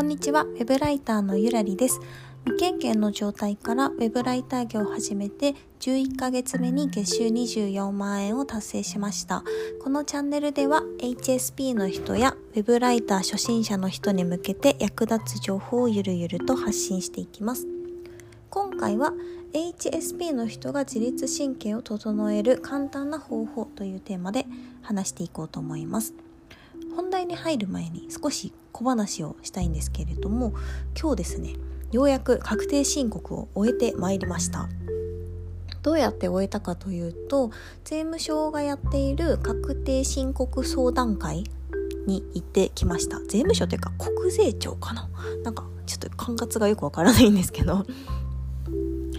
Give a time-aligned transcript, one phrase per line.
[0.00, 2.00] こんにちは、ウェブライターのゆらりです。
[2.46, 9.44] 未経験の状態からウェブライター業を始めて11ヶ月目に月収24万円を達成しました。
[9.84, 17.66] このチャンネルでは HSP の人やウェブライター初心者の人に向けて役立つ情報をゆるゆると発信していきます。
[18.48, 19.12] 今回は
[19.52, 24.46] HSP の人が自律神経を整える簡単な方法というテーマで
[24.80, 26.14] 話していこうと思います。
[26.94, 30.52] 本題に入る前に少し小話をしたいんですけれども
[31.00, 31.54] 今日ですね
[31.92, 34.68] ようやく確定申告を終えてまいりました。
[35.82, 37.50] どうやって終えたかというと
[37.84, 41.44] 税務署がやっている確定申告相談会
[42.06, 43.18] に行ってきました。
[43.20, 45.08] 税務署というか国税庁かな？
[45.42, 47.86] なんかちょっと管轄がよくわからないんですけど。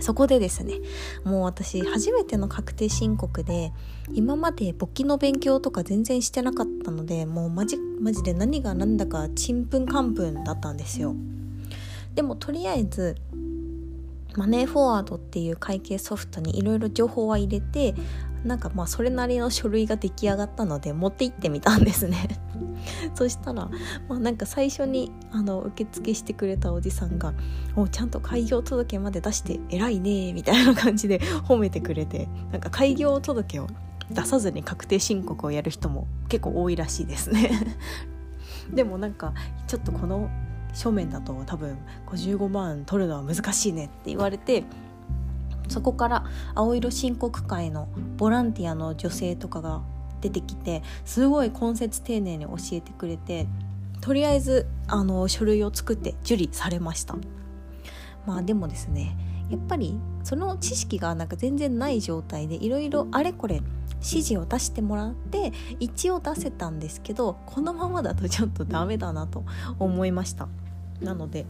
[0.00, 0.74] そこでですね
[1.24, 3.72] もう私初めての確定申告で
[4.12, 11.14] 今まで簿記の勉強とか全然してなかったのでもうマジマジで何が何だかちんぷんかんぷんだったんですよ。
[12.14, 13.16] でもとりあえず
[14.36, 17.94] マネーフォワードっていう会計ソフトにいろいろ情報は入れて
[18.44, 22.40] なんかまあそれなりの書類が出来上がったので持って行ってみたんですね。
[23.14, 23.68] そしたら、
[24.08, 27.34] まあ、なんか最初にあの受付してくれたおじさんが
[27.76, 33.66] 「おちゃんと開業届まで出して偉いね」みたいな感じで 褒めてくれてなんか開業届を
[34.10, 37.50] 出さずに確定申告をやる人も結構多いらしいですね。
[38.72, 39.34] でもなんか
[39.66, 40.30] ちょっとこの
[40.72, 44.64] 書面だと多分55万取るのは難しいねって言われて
[45.70, 49.82] そこから青色申告会のボランティアの女性とかが
[50.20, 53.46] 出てきてすごい根節丁寧に教えてくれて
[54.00, 57.16] とりあえずあの書類を作って受理されました。
[58.26, 59.16] まあでもですね
[59.50, 63.62] やっぱりその知識がなんか全然ない状態でいろいろあれこれ
[63.96, 69.44] 指示を出してもらって一応出せたんですけどこのままだとちょっとダメだなと
[69.78, 70.48] 思いました。
[71.00, 71.46] なので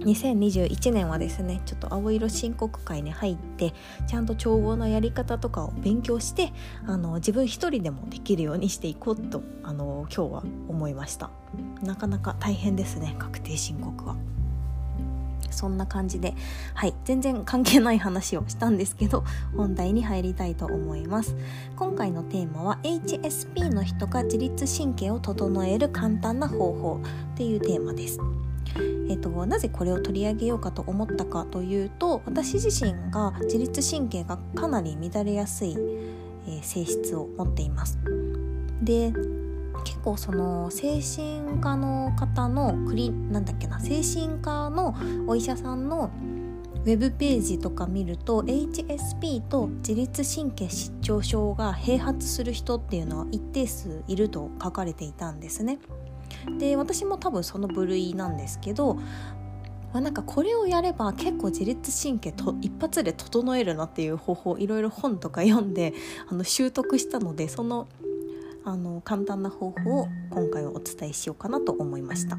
[0.00, 3.74] 2021年はですねちょっと青色申告会に入って
[4.06, 6.52] ちゃんと帳簿のやり方とかを勉強して
[6.86, 11.30] あの自分一人でもできるようにしていこうとあの今日は思いました。
[11.82, 14.16] なかなか大変ですね確定申告は。
[15.50, 16.34] そんな感じで
[16.74, 19.24] はい全然関係ない話をしたんですけど
[19.56, 21.36] 本題に入りたいと思います。
[21.76, 27.00] 今回のテーマは HSP の人が自律神経を整える簡単な方法
[27.34, 28.18] っていうテーマです。
[29.10, 35.76] えーと、なぜこれを取り上げようかと思ったかというと私自身が自律神経がかなり乱れやすい、
[36.46, 37.98] えー、性質を持っています。
[38.80, 39.12] で
[39.84, 44.94] 結構その精神科の方のクリなんだっけな精神科の
[45.26, 46.10] お医者さんの
[46.74, 55.78] ウェブページとか見ると HSP と自律神経失調症が併発する人っていうのは一定数いると書かれていたんですね。
[56.58, 58.98] で私も多分その部類なんですけど、
[59.92, 65.92] ま、なんかこれをやれば結構自律神経と一発で整えるなっていう方法いろいろ本とか読んで
[66.28, 67.88] あの習得したのでその
[68.64, 72.38] あの簡単な方法を今回はお伝えしようかなと思いました。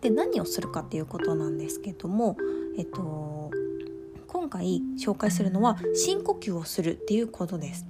[0.00, 2.36] で何をするかっていうことなんですけども、
[2.76, 3.50] えっと、
[4.26, 7.86] 今回紹介するのは深呼吸をするっていうことです。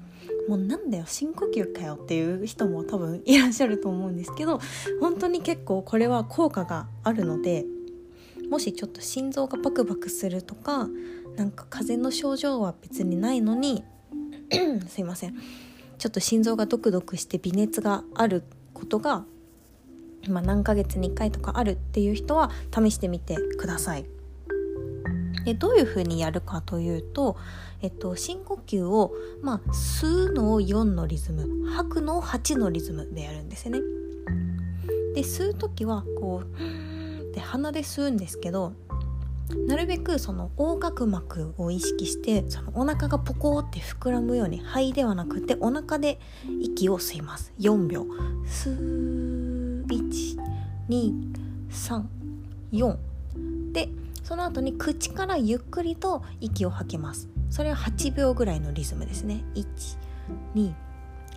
[0.49, 4.61] もうなんだよ深呼吸かよっていう人も多分いらっしゃると思うんですけど
[5.01, 7.67] 本当に結構これは効果があるので
[8.51, 10.89] もしちょっと心臓がバクバクするとか
[11.37, 13.85] なんか風邪の症状は別にないのに
[14.89, 15.35] すいません
[15.99, 18.43] ちょっと心臓がドクドクして微熱がある
[18.73, 19.25] ことが、
[20.29, 24.18] まあ、何ヶ月に1回とかあるっていう人は試してみてください。
[25.45, 27.37] でどういうふうにやるかというと、
[27.81, 29.13] えっと、深呼吸を、
[29.43, 33.81] まあ、吸うのを4のリズム吐くのを8のリズムでやるんですね。
[35.15, 38.75] で吸う時はこうで鼻で吸うんですけど
[39.67, 46.21] なるべくその横隔膜を意識してそのお腹がポコーって膨らむように肺ではなくてお腹で
[46.61, 47.53] 息を吸います。
[47.59, 48.07] 4秒。
[48.45, 48.75] 吸う
[49.89, 52.05] 123
[53.73, 53.89] で
[54.29, 57.31] その後に口からゆっくりと息を吐きます。
[57.49, 59.43] それは8秒ぐらいのリズムですね。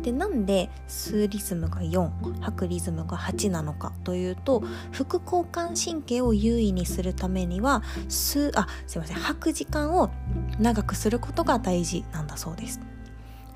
[0.04, 4.62] でなんで吸うリズムが4吐くリズムが8なのかというと
[4.92, 9.18] 副交感神経を優位にするためには吸あすいません。
[9.18, 10.12] 吐く時間を
[10.60, 12.80] 長くすることが大事なんだそうです。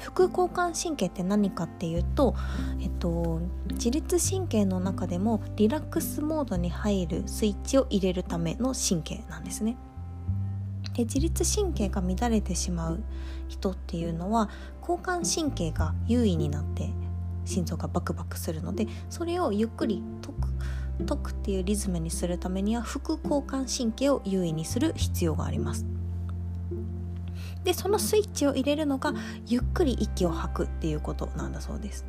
[0.03, 2.35] 副交感神経って何かっていうと、
[2.81, 3.39] えっと、
[3.71, 9.77] 自律神経の中でもリラックスモードに入るスイッチを入れるための神経なんですね。
[10.94, 13.03] で自律神経が乱れてしまう
[13.47, 14.50] 人っていうのは
[14.81, 16.89] 交感神経が優位になって
[17.45, 25.92] 心臓がバクバクするのでそれをゆっくり解く解くっていうリズムにするためには副交感神経を優位にする必要があります。
[27.63, 29.13] でそのスイッチを入れるのが
[29.48, 32.06] ゆっくり息を吐くっていうことなんだそうです。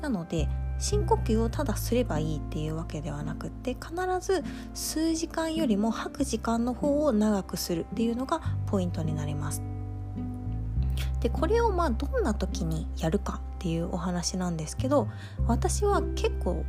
[0.00, 0.48] なので
[0.78, 4.42] 深呼吸をただすればいいっていうわけではなくって必ず
[4.74, 9.62] 数時間よりも吐く時間の方を長くするっていうのがポイントになります。
[11.20, 15.08] でこれをまあどんな時にやるかっていうお話なんですけど
[15.46, 16.66] 私は結構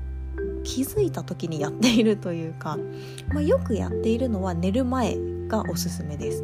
[0.64, 2.78] 気づいた時にやっているというか、
[3.34, 5.18] まあ、よくやっているのは寝る前
[5.48, 6.44] がおすすめです。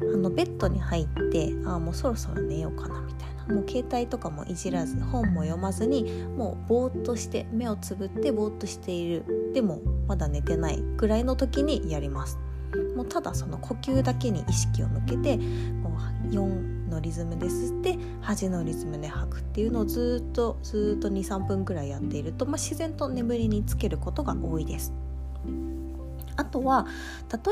[0.00, 3.36] あのベッドに入ってあもうそろそろ寝ようかなみたいな。
[3.46, 9.52] もう携帯とかもいじらず本も読まずにもうぼーっとして目をつぶってぼーっとしている。
[9.54, 12.38] でもまだ寝てないぐらいの時にやります。
[12.96, 24.92] もうただその呼吸だけに意識を向けてもう4のリズムで吸って8のリズムで吐くっていうのをずっとずっと23分ぐらいやっていると、まあ、自然と眠りにつけることが多いです。
[26.36, 26.86] あとは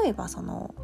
[0.03, 0.75] 例えばその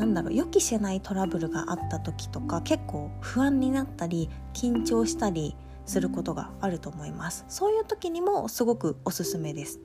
[0.00, 5.54] なんだろう予期しないトラブルがあった時とか結構不安になったり緊張したり
[5.84, 7.44] することがあると思います。
[7.48, 9.78] そういう時にもすごくおすすめです。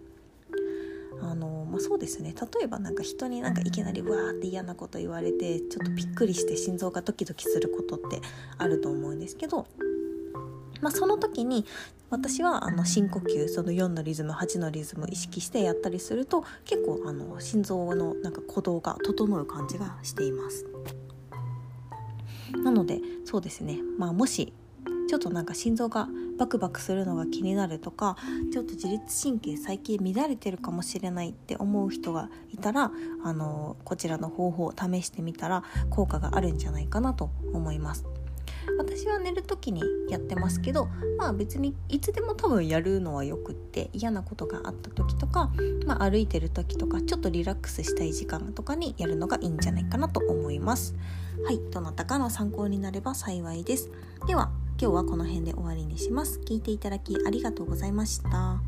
[1.22, 2.34] あのまあ、そうですね。
[2.34, 8.22] 例えばなんか人になんかいきなりわーって嫌なこと言われてちょっとびっくりして心臓がドキドキすることって
[8.58, 9.68] あると思うんですけど
[10.82, 11.66] まあ、その時に
[12.10, 20.66] 私はあの深呼吸その4のリズム8のリズムを意識してやったりすると結構あの心臓のなんか鼓動が整う感じがしています。
[22.64, 23.80] なのでそうですね。
[23.98, 24.54] まあもし
[25.08, 26.08] ちょっとなんか心臓が
[26.38, 28.18] バクバクするのが気になるとか
[28.52, 32.92] ちょっと自律神経最近乱れてるかもしれないって思う人がいたら
[33.24, 38.06] あのこちらの方法を試してみたら効果があるんじゃないかなと思います。
[38.78, 45.52] 私は寝る時にやってますけどまあ別にいつでも多分やるのはよくって嫌なことがあった時とか、
[45.86, 50.96] まあ、歩いてる時とかちょっとリラックスしたい時間とかにやるのがいいんじゃないかなと思います。
[51.46, 53.90] はいどなたかの参考になれば幸いです。
[54.28, 56.40] では今日はこの辺で終わりにします。
[56.46, 58.62] 聞いていただきありがとうございました。